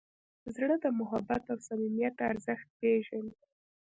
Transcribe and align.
زړه 0.55 0.75
د 0.83 0.85
محبت 0.99 1.43
او 1.51 1.57
صمیمیت 1.67 2.15
ارزښت 2.29 2.67
پېژني. 2.79 3.35